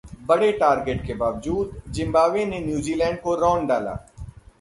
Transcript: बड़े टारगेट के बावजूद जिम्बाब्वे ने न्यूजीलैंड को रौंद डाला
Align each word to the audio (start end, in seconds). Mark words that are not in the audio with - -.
बड़े 0.21 0.51
टारगेट 0.51 1.05
के 1.07 1.13
बावजूद 1.13 1.81
जिम्बाब्वे 1.87 2.45
ने 2.45 2.59
न्यूजीलैंड 2.59 3.19
को 3.21 3.35
रौंद 3.35 3.67
डाला 3.69 3.93